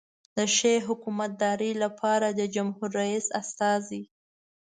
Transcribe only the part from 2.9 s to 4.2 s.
رئیس استازی.